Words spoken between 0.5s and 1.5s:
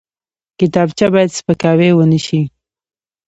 کتابچه باید